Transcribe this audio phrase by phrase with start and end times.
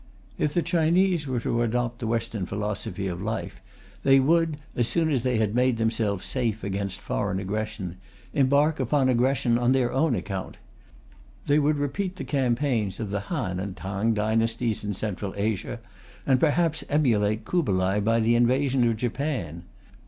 [0.39, 3.61] If the Chinese were to adopt the Western philosophy of life,
[4.01, 7.97] they would, as soon as they had made themselves safe against foreign aggression,
[8.33, 10.57] embark upon aggression on their own account.
[11.45, 15.79] They would repeat the campaigns of the Han and Tang dynasties in Central Asia,
[16.25, 19.65] and perhaps emulate Kublai by the invasion of Japan.